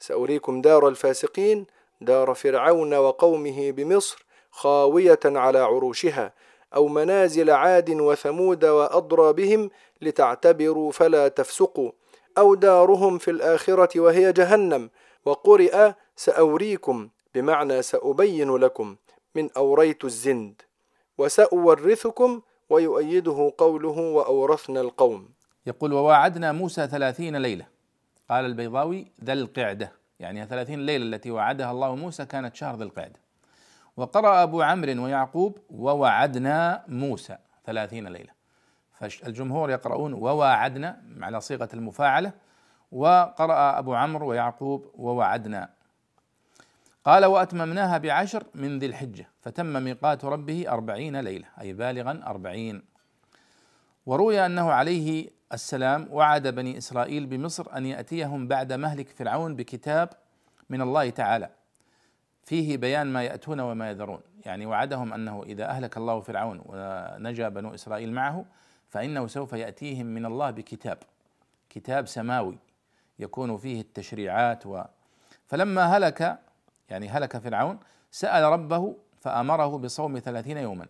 [0.00, 1.66] سأريكم دار الفاسقين
[2.00, 6.32] دار فرعون وقومه بمصر خاوية على عروشها
[6.74, 9.70] أو منازل عاد وثمود وأضرى بهم
[10.02, 11.90] لتعتبروا فلا تفسقوا
[12.38, 14.90] أو دارهم في الآخرة وهي جهنم.
[15.24, 18.96] وقرئ سأوريكم بمعنى سأبين لكم
[19.34, 20.62] من أوريت الزند.
[21.18, 25.28] وسأورثكم ويؤيده قوله وأورثنا القوم.
[25.66, 27.66] يقول وواعدنا موسى ثلاثين ليلة.
[28.30, 29.92] قال البيضاوي ذا القعدة.
[30.20, 33.20] يعني ثلاثين ليلة التي وعدها الله موسى كانت شهر ذي القعدة.
[33.96, 38.32] وقرأ أبو عمرو ويعقوب ووعدنا موسى ثلاثين ليلة.
[38.92, 42.32] فالجمهور يقرؤون وواعدنا على صيغة المفاعلة.
[42.92, 45.75] وقرأ أبو عمرو ويعقوب ووعدنا
[47.06, 52.82] قال وأتممناها بعشر من ذي الحجة فتم ميقات ربه أربعين ليلة أي بالغا أربعين.
[54.06, 60.08] وروي أنه عليه السلام وعد بني إسرائيل بمصر أن يأتيهم بعد مهلك فرعون بكتاب
[60.70, 61.50] من الله تعالى
[62.44, 64.20] فيه بيان ما يأتون وما يذرون.
[64.46, 68.44] يعني وعدهم أنه إذا أهلك الله فرعون ونجا بنو إسرائيل معه
[68.88, 70.98] فإنه سوف يأتيهم من الله بكتاب
[71.70, 72.58] كتاب سماوي
[73.18, 74.82] يكون فيه التشريعات و.
[75.46, 76.38] فلما هلك
[76.88, 77.78] يعني هلك فرعون
[78.10, 80.86] سأل ربه فأمره بصوم ثلاثين يوما.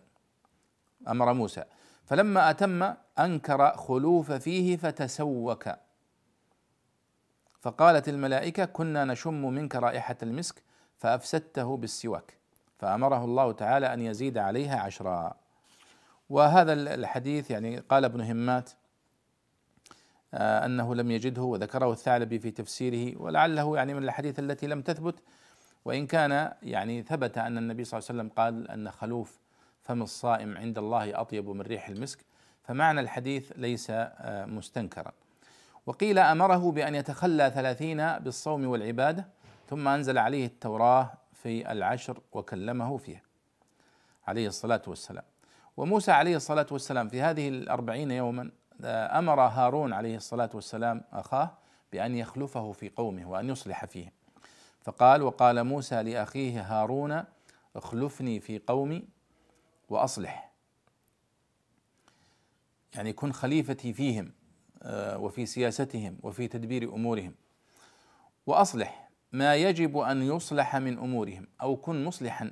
[1.07, 1.63] أمر موسى.
[2.05, 5.69] فلما أتم أنكر خلوف فيه فتسوك.
[7.59, 10.63] فقالت الملائكة كنا نشم منك رائحة المسك
[10.97, 12.37] فأفسدته بالسواك.
[12.79, 15.33] فأمره الله تعالى أن يزيد عليها عشرا.
[16.29, 18.69] وهذا الحديث يعني قال ابن همات
[20.33, 25.15] آه، أنه لم يجده وذكره الثعلبي في تفسيره ولعله يعني من الأحاديث التي لم تثبت
[25.87, 29.39] وإن كان يعني ثبت أن النبي صلى الله عليه وسلم قال أن خلوف
[29.81, 32.19] فم الصائم عند الله أطيب من ريح المسك
[32.63, 35.11] فمعنى الحديث ليس آه، مستنكرا.
[35.85, 39.27] وقيل أمره بأن يتخلى ثلاثين بالصوم والعبادة
[39.69, 43.21] ثم أنزل عليه التوراة في العشر وكلمه فيها
[44.27, 45.25] عليه الصلاة والسلام.
[45.77, 48.51] وموسى عليه الصلاة والسلام في هذه الأربعين يوما
[48.83, 51.57] آه، أمر هارون عليه الصلاة والسلام أخاه
[51.91, 54.16] بأن يخلفه في قومه وأن يصلح فيهم
[54.87, 57.23] فقال وقال موسى لأخيه هارون
[57.75, 59.07] اخلفني في قومي
[59.89, 60.51] وأصلح.
[62.95, 64.31] يعني كن خليفتي فيهم
[64.83, 67.35] آه، وفي سياستهم وفي تدبير أمورهم
[68.45, 72.51] وأصلح ما يجب أن يصلح من أمورهم أو كن مصلحا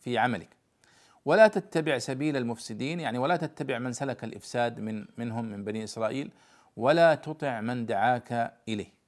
[0.00, 0.56] في عملك.
[1.24, 6.30] ولا تتبع سبيل المفسدين يعني ولا تتبع من سلك الإفساد من منهم من بني إسرائيل
[6.76, 9.01] ولا تطع من دعاك إليه.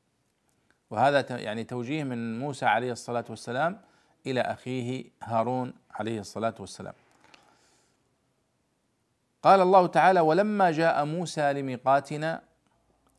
[0.90, 3.80] وهذا يعني توجيه من موسى عليه الصلاة والسلام
[4.26, 6.94] إلى أخيه هارون عليه الصلاة والسلام.
[9.42, 12.42] قال الله تعالى ولما جاء موسى لميقاتنا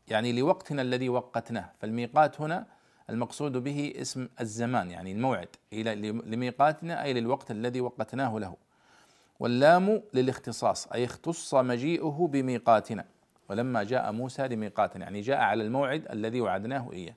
[0.08, 1.72] يعني لوقتنا الذي وقتناه.
[1.82, 2.66] فالميقات هنا
[3.10, 8.56] المقصود به اسم الزمان يعني الموعد إلى لميقاتنا أي للوقت الذي وقتناه له.
[9.40, 13.06] واللام للاختصاص أي اختص مجيئه بميقاتنا.
[13.50, 17.16] ولما جاء موسى لميقاتنا يعني جاء على الموعد الذي وعدناه إياه.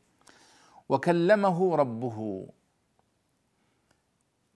[0.89, 2.49] وكلمه ربه.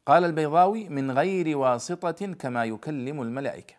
[0.06, 3.74] قال البيضاوي من غير واسطة كما يكلم الملائكة.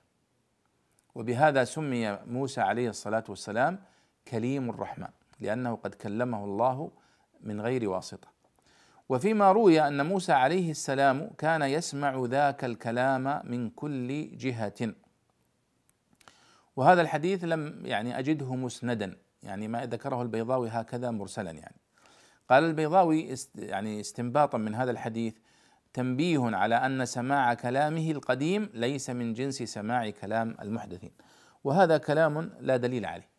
[1.16, 3.80] وبهذا سمي موسى عليه الصلاة والسلام
[4.28, 5.08] كليم الرحمن
[5.40, 6.92] لأنه قد كلمه الله
[7.42, 8.28] من غير واسطة.
[9.10, 14.94] وفيما روي أن موسى عليه السلام كان يسمع ذاك الكلام من كل جهة.
[16.76, 21.83] وهذا الحديث لم يعني أجده مسندا يعني ما ذكره البيضاوي هكذا مرسلا يعني.
[22.50, 25.34] قال البيضاوي يعني استنباطا من هذا الحديث
[25.94, 31.12] تنبيه على أن سماع كلامه القديم ليس من جنس سماع كلام المحدثين
[31.64, 33.30] وهذا كلام لا دليل عليه.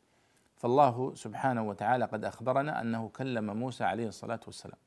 [0.57, 4.79] فالله سبحانه وتعالى قد أخبرنا أنه كلم موسى عليه الصلاة والسلام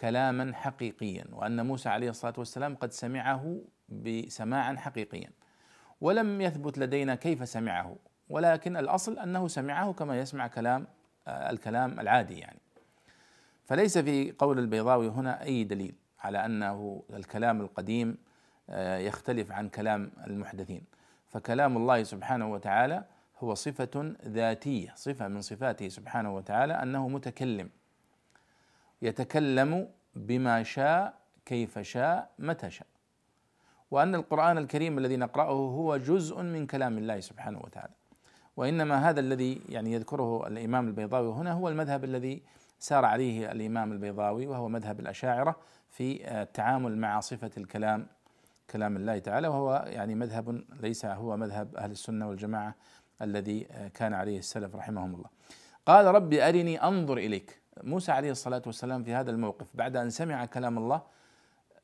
[0.00, 5.30] كلاما حقيقيا وأن موسى عليه الصلاة والسلام قد سمعه بسماعا حقيقيا
[6.00, 7.96] ولم يثبت لدينا كيف سمعه
[8.28, 10.86] ولكن الأصل أنه سمعه كما يسمع كلام
[11.28, 12.58] آه، الكلام العادي يعني.
[13.68, 18.16] فليس في قول البيضاوي هنا أي دليل على أنه الكلام القديم
[18.70, 20.84] آه، يختلف عن كلام المحدثين.
[21.28, 23.04] فكلام الله سبحانه وتعالى
[23.38, 27.70] هو صفة ذاتية صفة من صفاته سبحانه وتعالى أنه متكلم.
[29.02, 31.14] يتكلم بما شاء
[31.46, 32.86] كيف شاء متى شاء.
[33.90, 37.94] وأن القرآن الكريم الذي نقرأه هو جزء من كلام الله سبحانه وتعالى.
[38.56, 42.42] وإنما هذا الذي يعني يذكره الإمام البيضاوي هنا هو المذهب الذي
[42.78, 45.56] سار عليه الإمام البيضاوي وهو مذهب الأشاعرة
[45.90, 48.06] في التعامل مع صفة الكلام
[48.70, 52.74] كلام الله تعالى وهو يعني مذهب ليس هو مذهب أهل السنة والجماعة
[53.22, 53.60] الذي
[53.94, 55.30] كان عليه السلف رحمهم الله.
[55.86, 57.60] قال ربي أرني أنظر إليك.
[57.82, 61.02] موسى عليه الصلاة والسلام في هذا الموقف بعد أن سمع كلام الله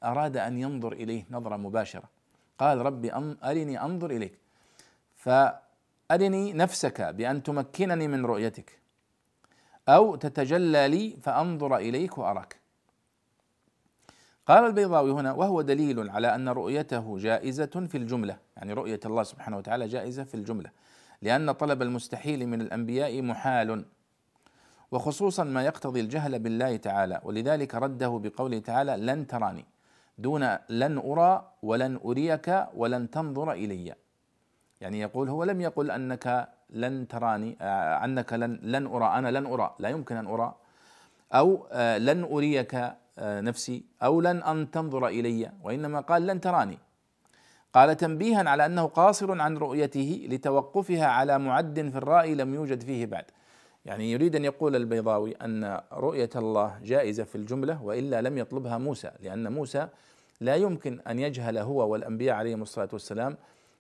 [0.05, 2.09] أراد أن ينظر إليه نظرة مباشرة.
[2.59, 3.13] قال ربي
[3.45, 4.39] أرني أنظر إليك.
[5.15, 8.84] فأرني نفسك بأن تمكنني من رؤيتك.
[9.89, 12.57] أو تتجلى لي فأنظر إليك وأراك.
[14.47, 18.37] قال البيضاوي هنا وهو دليل على أن رؤيته جائزة في الجملة.
[18.57, 20.71] يعني رؤية الله سبحانه وتعالى جائزة في الجملة.
[21.23, 23.85] لأن طلب المستحيل من الأنبياء محال.
[24.91, 27.21] وخصوصا ما يقتضي الجهل بالله تعالى.
[27.25, 29.65] ولذلك رده بقوله تعالى لن تراني.
[30.19, 33.95] دون لن أرى ولن أريك ولن تنظر إلي.
[34.81, 39.47] يعني يقول هو لم يقل أنك لن تراني آه، أنك لن لن أرى أنا لن
[39.47, 40.55] أرى لا يمكن أن أرى
[41.33, 42.75] أو آه، لن أريك
[43.19, 46.79] آه، نفسي أو لن أن تنظر إلي وإنما قال لن تراني.
[47.75, 53.07] قال تنبيها على أنه قاصر عن رؤيته لتوقفها على معد في الرأي لم يوجد فيه
[53.07, 53.25] بعد.
[53.85, 59.11] يعني يريد أن يقول البيضاوي أن رؤية الله جائزة في الجملة وإلا لم يطلبها موسى
[59.21, 59.89] لأن موسى
[60.41, 63.37] لا يمكن أن يجهل هو والأنبياء عليهم الصلاة والسلام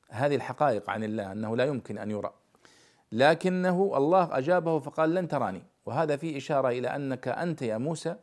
[0.08, 2.32] هذه الحقائق عن الله أنه لا يمكن أن يرى.
[3.14, 5.62] لكنه الله أجابه فقال لن تراني.
[5.86, 8.16] وهذا فيه إشارة إلى أنك أنت يا موسى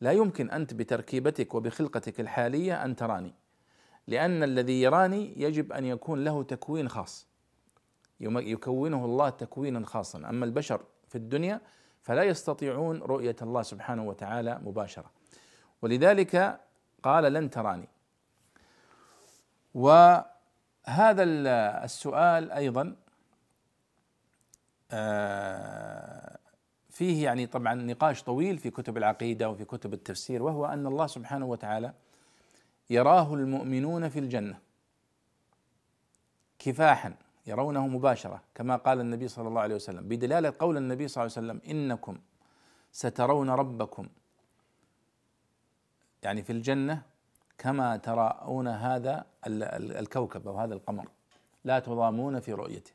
[0.00, 3.34] لا يمكن أنت بتركيبتك وبخلقتك الحالية أن تراني.
[4.06, 7.26] لأن الذي يراني يجب أن يكون له تكوين خاص.
[8.20, 10.18] يكونه الله تكوينا خاصا.
[10.18, 11.60] أما البشر في الدنيا
[12.02, 15.10] فلا يستطيعون رؤية الله سبحانه وتعالى مباشرة.
[15.82, 16.60] ولذلك
[17.02, 17.88] قال لن تراني.
[19.74, 21.22] وهذا
[21.84, 23.05] السؤال أيضا آه،
[26.90, 31.46] فيه يعني طبعا نقاش طويل في كتب العقيدة وفي كتب التفسير وهو أن الله سبحانه
[31.46, 31.92] وتعالى
[32.90, 34.58] يراه المؤمنون في الجنة
[36.58, 37.14] كفاحا
[37.46, 41.46] يرونه مباشرة كما قال النبي صلى الله عليه وسلم بدلالة قول النبي صلى الله عليه
[41.46, 42.18] وسلم إنكم
[42.92, 44.08] سترون ربكم.
[46.22, 47.02] يعني في الجنة
[47.58, 51.08] كما تراءون هذا الكوكب أو هذا القمر
[51.64, 52.92] لا تضامون في رؤيته.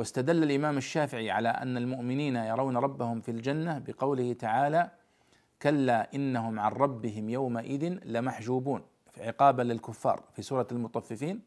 [0.00, 4.90] واستدل الإمام الشافعي على أن المؤمنين يرون ربهم في الجنة بقوله تعالى
[5.62, 8.82] كلا إنهم عن ربهم يومئذ لمحجوبون
[9.18, 11.40] عقابا للكفار في سورة المطففين.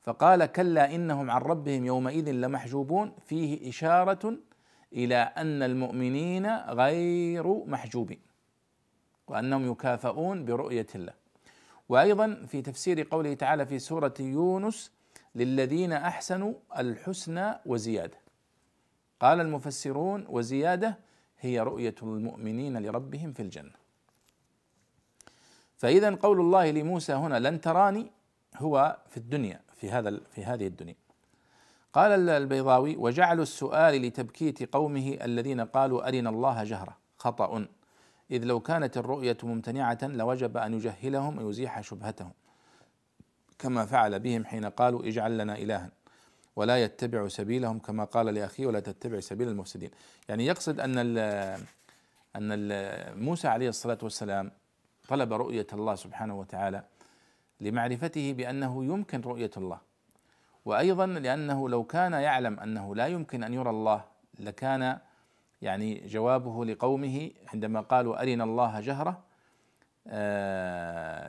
[0.00, 4.38] فقال كلا إنهم عن ربهم يومئذ لمحجوبون فيه إشارة
[4.92, 8.20] إلى أن المؤمنين غير محجوبين
[9.28, 11.12] وأنهم يكافئون برؤية الله.
[11.88, 14.95] وأيضا في تفسير قوله تعالى في سورة يونس
[15.36, 18.18] للذين أحسنوا الحسنى وزيادة.
[19.20, 20.98] قال المفسرون وزيادة
[21.40, 23.72] هي رؤية المؤمنين لربهم في الجنة.
[25.76, 28.10] فإذا قول الله لموسى هنا لن تراني
[28.56, 30.96] هو في الدنيا في هذا في هذه الدنيا.
[31.92, 37.66] قال البيضاوي وجعلوا السؤال لتبكيت قومه الذين قالوا أرنا الله جهرة خطأ.
[38.30, 42.32] إذ لو كانت الرؤية ممتنعة لوجب أن يجهلهم ويزيح شبهتهم.
[43.58, 45.90] كما فعل بهم حين قالوا اجعل لنا إلها
[46.56, 49.90] ولا يتبع سبيلهم كما قال لأخيه ولا تتبع سبيل المفسدين.
[50.28, 50.98] يعني يقصد أن
[52.36, 52.58] أن
[53.24, 54.50] موسى عليه الصلاة والسلام
[55.08, 56.84] طلب رؤية الله سبحانه وتعالى
[57.60, 59.78] لمعرفته بأنه يمكن رؤية الله
[60.64, 64.04] وأيضا لأنه لو كان يعلم أنه لا يمكن أن يرى الله
[64.38, 64.98] لكان
[65.62, 69.18] يعني جوابه لقومه عندما قالوا أرنا الله جهرة آه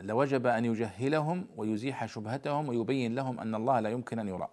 [0.01, 4.47] لوجب أن يجهلهم ويزيح شبهتهم ويبين لهم أن الله لا يمكن أن يرى.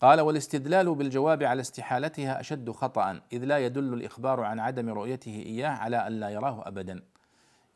[0.00, 5.70] قال والاستدلال بالجواب على استحالتها أشد خطأ إذ لا يدل الإخبار عن عدم رؤيته إياه
[5.70, 7.02] على أن لا يراه ابدا.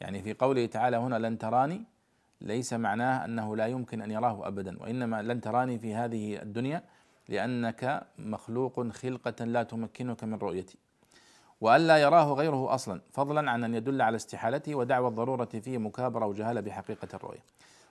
[0.00, 1.84] يعني في قوله تعالى هنا لن تراني
[2.40, 6.82] ليس معناه أنه لا يمكن أن يراه ابدا وإنما لن تراني في هذه الدنيا
[7.28, 10.78] لأنك مخلوق خلقة لا تمكنك من رؤيتي
[11.62, 16.60] وألا يراه غيره أصلا فضلا عن أن يدل على استحالته ودعوى الضرورة فيه مكابرة وجهالة
[16.60, 17.42] بحقيقة الرؤية.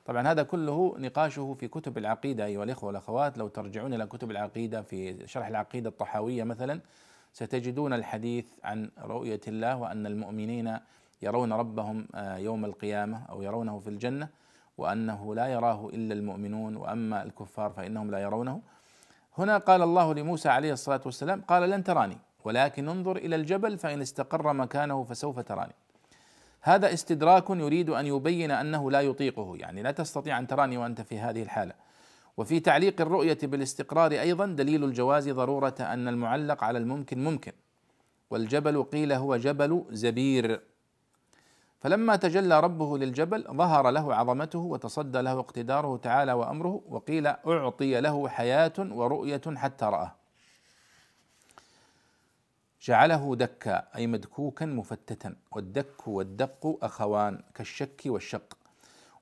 [0.06, 4.82] طبعا هذا كله نقاشه في كتب العقيدة أيها الإخوة والأخوات لو ترجعون إلى كتب العقيدة
[4.82, 6.82] في شرح العقيدة الطحاوية مثلا
[7.34, 10.78] ستجدون الحديث عن رؤية الله وأن المؤمنين
[11.22, 14.30] يرون ربهم آه، يوم القيامة أو يرونه في الجنة
[14.78, 18.62] وأنه لا يراه إلا المؤمنون وأما الكفار فإنهم لا يرونه
[19.38, 24.02] هنا قال الله لموسى عليه الصلاة والسلام قال لن تراني ولكن انظر إلى الجبل فإن
[24.02, 25.76] استقر مكانه فسوف تراني.
[26.62, 31.20] هذا استدراك يريد أن يبين أنه لا يطيقه يعني لا تستطيع أن تراني وأنت في
[31.20, 31.74] هذه الحالة.
[32.38, 37.52] وفي تعليق الرؤية بالاستقرار أيضا دليل الجواز ضرورة أن المعلق على الممكن ممكن.
[38.30, 40.62] والجبل قيل هو جبل زبير.
[41.82, 48.30] فلما تجلى ربه للجبل ظهر له عظمته وتصدى له اقتداره تعالى وأمره وقيل أعطي له
[48.30, 50.16] حياة ورؤية حتى راه
[52.84, 58.58] جعله دكا أي مدكوكا مفتتا والدك والدق أخوان كالشك والشق.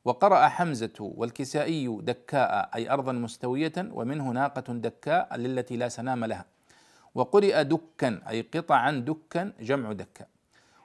[0.06, 6.46] وقرأ حمزة والكسائي دكاء أي أرضا مستوية ومنه ناقة دكاء للتي لا سنام لها.
[7.16, 10.26] وقرئ دكا أي قطعا دكا جمع دكا.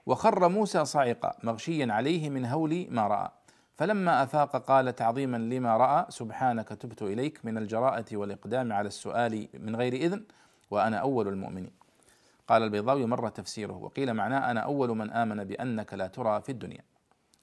[0.07, 3.29] وخر موسى صاعقا مغشيا عليه من هول ما رأى.
[3.77, 9.77] فلما أفاق قال تعظيما لما رأى سبحانك تبت إليك من الجراءة والإقدام على السؤال من
[9.77, 10.25] غير إذن
[10.70, 11.84] وأنا أول المؤمنين.
[12.49, 16.84] قال البيضاوي مر تفسيره وقيل معناه أنا أول من آمن بأنك لا ترى في الدنيا.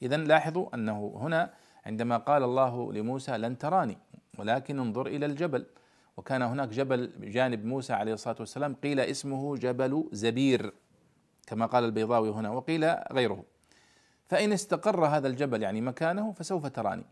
[0.02, 1.54] إذا لاحظوا أنه هنا
[1.86, 3.98] عندما قال الله لموسى لن تراني
[4.38, 5.66] ولكن انظر إلى الجبل.
[6.18, 10.74] وكان هناك جبل بجانب موسى عليه الصلاة والسلام قيل اسمه جبل زبير
[11.48, 13.44] كما قال البيضاوي هنا وقيل غيره.
[14.26, 17.06] فإن استقر هذا الجبل يعني مكانه فسوف تراني.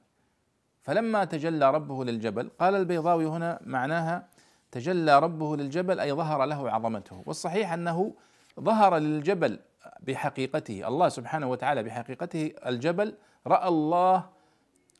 [0.81, 4.27] فلما تجلى ربه للجبل قال البيضاوي هنا معناها
[4.71, 7.23] تجلى ربه للجبل أي ظهر له عظمته.
[7.25, 8.13] والصحيح أنه
[8.59, 9.59] ظهر للجبل
[9.99, 13.15] بحقيقته الله سبحانه وتعالى بحقيقته الجبل
[13.47, 14.29] رأى الله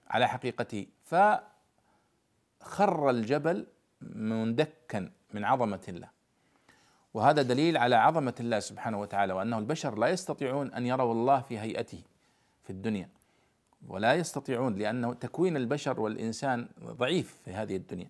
[0.07, 0.87] على حقيقته.
[1.03, 1.39] فخر
[3.09, 3.67] الجبل
[4.01, 6.09] مندكا من عظمة الله.
[7.13, 11.59] وهذا دليل على عظمة الله سبحانه وتعالى وأنه البشر لا يستطيعون أن يروا الله في
[11.59, 12.01] هيئته
[12.63, 13.09] في الدنيا.
[13.87, 18.09] ولا يستطيعون لأنه تكوين البشر والإنسان ضعيف في هذه الدنيا.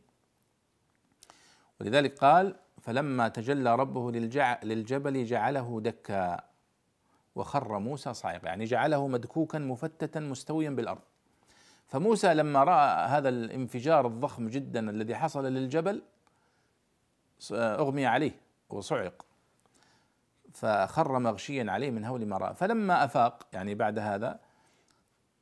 [1.81, 4.11] ولذلك قال فلما تجلى ربه
[4.63, 6.41] للجبل جعله دكا
[7.35, 8.47] وخر موسى صاعقا.
[8.47, 11.01] يعني جعله مدكوكا مفتتا مستويا بالأرض.
[11.87, 16.01] فموسى لما رأى هذا الانفجار الضخم جدا الذي حصل للجبل
[17.51, 18.31] أغمي عليه
[18.69, 19.25] وصعق.
[20.53, 22.55] فخر مغشيا عليه من هول ما رأى.
[22.55, 24.39] فلما أفاق يعني بعد هذا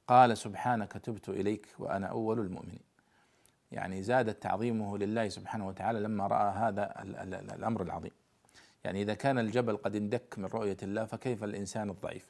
[0.08, 2.87] قال سبحانك تبت إليك وأنا أول المؤمنين.
[3.72, 6.94] يعني زاد تعظيمه لله سبحانه وتعالى لما رأى هذا
[7.56, 8.12] الأمر العظيم.
[8.84, 12.28] يعني إذا كان الجبل قد اندك من رؤية الله فكيف الإنسان الضعيف؟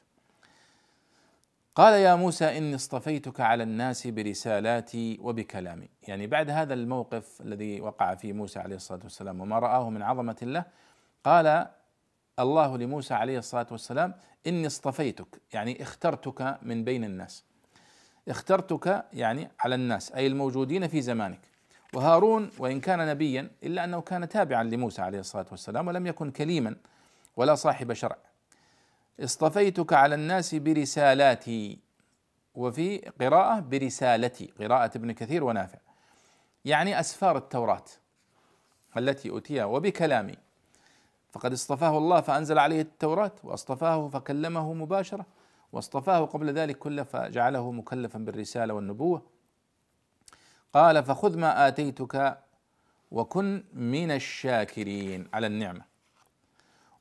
[1.74, 5.88] قال يا موسى إني اصطفيتك على الناس برسالاتي وبكلامي.
[6.08, 10.36] يعني بعد هذا الموقف الذي وقع فيه موسى عليه الصلاة والسلام وما رآه من عظمة
[10.42, 10.64] الله
[11.24, 11.66] قال
[12.38, 14.14] الله لموسى عليه الصلاة والسلام
[14.46, 17.44] إني اصطفيتك يعني اخترتك من بين الناس.
[18.28, 21.40] اخترتك يعني على الناس أي الموجودين في زمانك.
[21.94, 26.76] وهارون وإن كان نبيا إلا أنه كان تابعا لموسى عليه الصلاة والسلام ولم يكن كليما
[27.36, 28.16] ولا صاحب شرع.
[29.20, 31.78] اصطفيتك على الناس برسالاتي
[32.54, 35.78] وفي قراءة برسالتي قراءة ابن كثير ونافع.
[36.64, 37.84] يعني أسفار التوراة
[38.96, 40.34] التي أوتيها وبكلامي.
[41.32, 45.26] فقد اصطفاه الله فأنزل عليه التوراة وأصطفاه فكلمه مباشرة.
[45.72, 49.22] واصطفاه قبل ذلك كله فجعله مكلفا بالرسالة والنبوة.
[50.74, 52.38] قال فخذ ما آتيتك
[53.10, 55.84] وكن من الشاكرين على النعمة.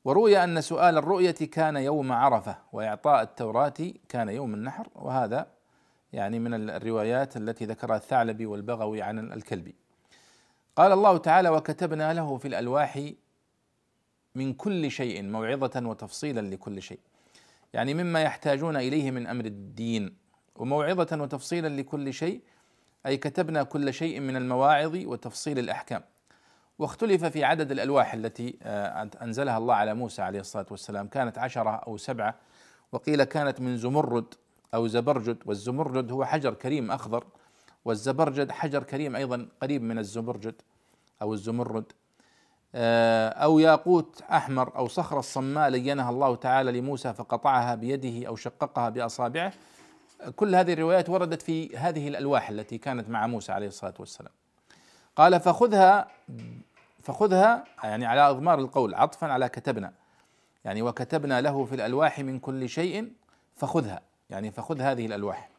[0.06, 3.74] وروي أن سؤال الرؤية كان يوم عرفة وإعطاء التوراة
[4.10, 5.48] كان يوم النحر وهذا
[6.14, 9.76] يعني من الروايات التي ذكرها الثعلبي والبغوي عن الكلبي.
[10.76, 13.12] قال الله تعالى وكتبنا له في الألواح
[14.36, 17.00] من كل شيء موعظة وتفصيلا لكل شيء.
[17.74, 20.18] يعني مما يحتاجون إليه من أمر الدين.
[20.56, 22.42] وموعظة وتفصيلا لكل شيء
[23.06, 26.04] أي كتبنا كل شيء من المواعظ وتفصيل الأحكام.
[26.80, 31.08] واختلف في عدد الألواح التي آه، أنزلها الله على موسى عليه الصلاة والسلام.
[31.08, 32.36] كانت عشرة أو سبعة.
[32.92, 34.34] وقيل كانت من زمرد
[34.74, 35.38] أو زبرجد.
[35.46, 37.24] والزمرد هو حجر كريم أخضر.
[37.86, 40.62] والزبرجد حجر كريم أيضا قريب من الزبرجد
[41.22, 41.92] أو الزمرد.
[42.78, 49.54] أو ياقوت أحمر أو صخرة صماء لينها الله تعالى لموسى فقطعها بيده أو شققها بأصابعه.
[50.36, 54.32] كل هذه الروايات وردت في هذه الألواح التي كانت مع موسى عليه الصلاة والسلام.
[55.16, 56.08] قال فخذها
[57.04, 59.94] فخذها يعني على أضمار القول عطفا على كتبنا.
[60.66, 63.12] يعني وكتبنا له في الألواح من كل شيء
[63.56, 64.02] فخذها.
[64.30, 65.50] يعني فخذ هذه الألواح.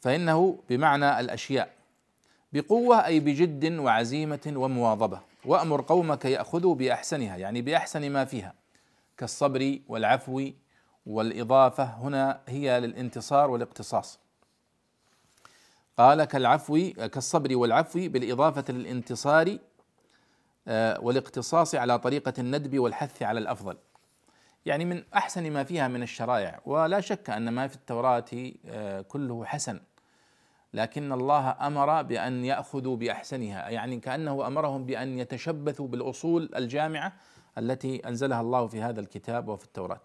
[0.00, 1.70] فإنه بمعنى الأشياء.
[2.54, 5.20] بقوة أي بجد وعزيمة ومواظبة.
[5.44, 8.54] وأمر قومك يأخذوا بأحسنها يعني بأحسن ما فيها.
[9.16, 10.50] كالصبر والعفو
[11.06, 14.18] والإضافة هنا هي للانتصار والاقتصاص.
[15.98, 19.58] قال كالعفو كالصبر والعفو بالإضافة للانتصار
[20.68, 23.76] آه، والاقتصاص على طريقة الندب والحث على الأفضل.
[24.66, 26.60] يعني من أحسن ما فيها من الشرائع.
[26.66, 28.24] ولا شك أن ما في التوراة
[28.66, 29.80] آه، كله حسن.
[30.74, 37.12] لكن الله أمر بأن يأخذوا بأحسنها يعني كأنه أمرهم بأن يتشبثوا بالأصول الجامعة
[37.58, 40.00] التي أنزلها الله في هذا الكتاب وفي التوراة.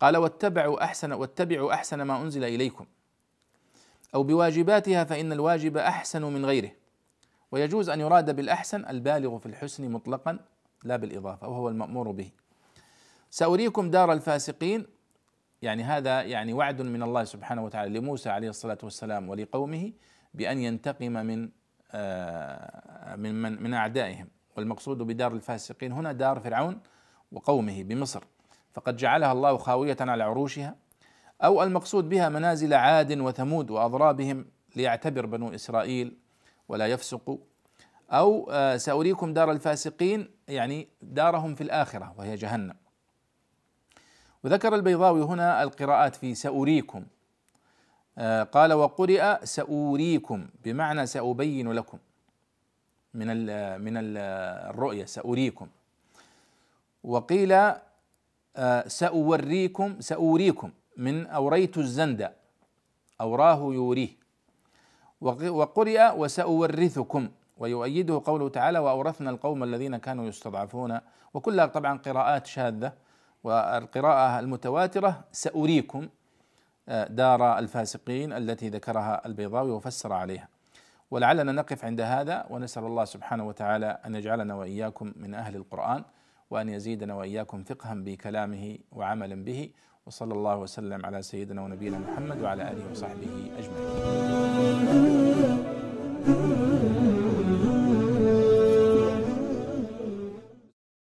[0.00, 2.86] قال واتبعوا أحسن واتبعوا أحسن ما أنزل إليكم.
[4.14, 6.70] أو بواجباتها فإن الواجب أحسن من غيره.
[7.52, 10.38] ويجوز أن يراد بالأحسن البالغ في الحسن مطلقا
[10.84, 12.30] لا بالإضافة وهو المأمور به.
[13.30, 14.86] سأريكم دار الفاسقين
[15.62, 19.92] يعني هذا يعني وعد من الله سبحانه وتعالى لموسى عليه الصلاة والسلام ولقومه
[20.34, 21.48] بأن ينتقم من
[21.92, 24.28] آه، من من, من أعدائهم.
[24.56, 26.80] والمقصود بدار الفاسقين هنا دار فرعون
[27.32, 28.24] وقومه بمصر.
[28.72, 30.76] فقد جعلها الله خاوية على عروشها
[31.44, 34.46] أو المقصود بها منازل عاد وثمود وأضرابهم
[34.76, 36.18] ليعتبر بنو إسرائيل
[36.68, 37.38] ولا يفسقوا
[38.10, 42.74] أو آه، سأريكم دار الفاسقين يعني دارهم في الآخرة وهي جهنم.
[44.44, 47.04] وذكر البيضاوي هنا القراءات في سأريكم.
[48.18, 51.98] آه، قال وقرئ سأريكم بمعنى سأبين لكم.
[53.14, 53.28] من
[53.80, 55.68] من الرؤية سأريكم.
[57.04, 57.52] وقيل
[58.56, 62.32] آه، سأوريكم سأوريكم من أوريت الزند
[63.20, 64.08] أوراه يوريه.
[65.20, 67.28] وقرئ وسأورثكم
[67.58, 71.00] ويؤيده قوله تعالى وأورثنا القوم الذين كانوا يستضعفون.
[71.34, 72.92] وكلها طبعا قراءات شاذة.
[73.44, 76.08] والقراءة المتواترة سأريكم
[76.88, 80.48] آه، دار الفاسقين التي ذكرها البيضاوي وفسر عليها.
[81.10, 86.04] ولعلنا نقف عند هذا ونسأل الله سبحانه وتعالى أن يجعلنا وإياكم من أهل القرآن
[86.50, 89.70] وأن يزيدنا وإياكم فقها بكلامه وعملا به.
[90.06, 95.08] وصلى الله وسلم على سيدنا ونبينا محمد وعلى آله وصحبه أجمعين.